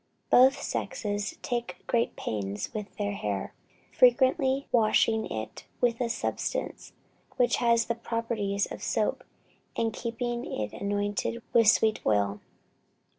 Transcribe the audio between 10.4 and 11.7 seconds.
it anointed with